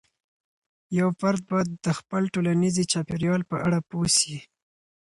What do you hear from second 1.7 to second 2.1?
د